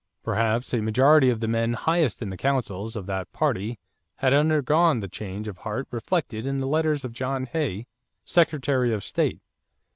Perhaps 0.23 0.73
a 0.73 0.81
majority 0.81 1.29
of 1.29 1.41
the 1.41 1.47
men 1.47 1.73
highest 1.73 2.23
in 2.23 2.31
the 2.31 2.35
councils 2.35 2.95
of 2.95 3.05
that 3.05 3.31
party 3.31 3.77
had 4.15 4.33
undergone 4.33 4.99
the 4.99 5.07
change 5.07 5.47
of 5.47 5.59
heart 5.59 5.87
reflected 5.91 6.43
in 6.43 6.57
the 6.57 6.65
letters 6.65 7.05
of 7.05 7.13
John 7.13 7.45
Hay, 7.45 7.85
Secretary 8.25 8.91
of 8.95 9.03
State. 9.03 9.41